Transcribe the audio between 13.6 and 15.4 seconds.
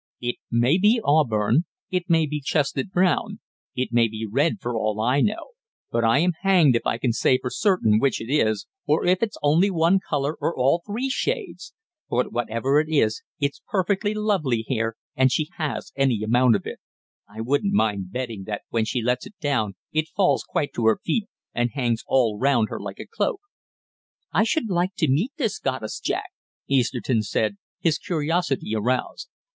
perfectly lovely hair, and